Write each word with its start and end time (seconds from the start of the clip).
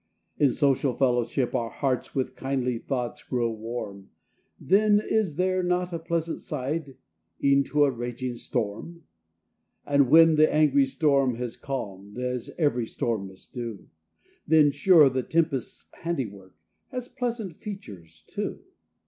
In 0.39 0.49
social 0.49 0.95
fellowship, 0.95 1.53
our 1.53 1.69
hearts 1.69 2.15
With 2.15 2.35
kindly 2.35 2.79
thoughts 2.79 3.21
grow 3.21 3.51
warm; 3.51 4.09
Then 4.59 4.99
is 4.99 5.35
there 5.35 5.61
not 5.61 5.93
a 5.93 5.99
pleasant 5.99 6.41
side, 6.41 6.95
E'en 7.43 7.63
to 7.65 7.83
a 7.83 7.91
raging 7.91 8.35
storm? 8.35 9.03
And 9.85 10.09
when 10.09 10.37
the 10.37 10.51
angry 10.51 10.87
storm 10.87 11.35
has 11.35 11.55
calm'd, 11.55 12.17
As 12.17 12.49
ev'ry 12.57 12.87
storm 12.87 13.27
must 13.27 13.53
do, 13.53 13.89
Then, 14.47 14.71
sure, 14.71 15.07
the 15.07 15.21
tempest's 15.21 15.85
handiwork, 16.01 16.55
Has 16.91 17.07
pleasant 17.07 17.57
features, 17.57 18.23
too. 18.25 18.63